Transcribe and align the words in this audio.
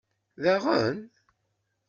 Daɣen? 0.43 0.97